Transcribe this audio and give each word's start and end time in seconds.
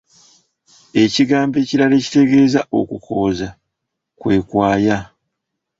Ekigambo 1.03 1.55
ekirala 1.63 1.95
ekitegeeza 1.97 2.61
okukooza 2.79 3.47
kwe 4.19 4.35
kwaya. 4.49 4.97